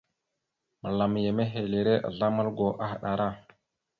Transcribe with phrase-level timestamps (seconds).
[0.81, 3.27] Məlam ya mehelire azlam algo ahəɗara.